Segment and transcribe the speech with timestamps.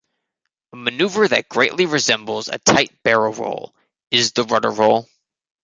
[0.73, 3.71] A maneuver that greatly resembles a tight barrel-roll
[4.09, 5.07] is the rudder roll.